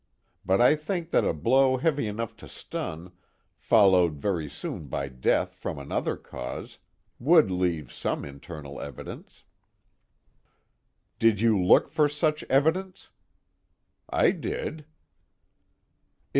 [0.43, 3.11] But I think that a blow heavy enough to stun,
[3.59, 6.79] followed very soon by death from another cause,
[7.19, 9.43] would leave some internal evidence."
[11.19, 13.11] "Did you look for such evidence?"
[14.09, 14.85] "I did."